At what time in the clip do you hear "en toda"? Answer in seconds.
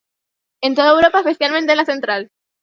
0.65-0.93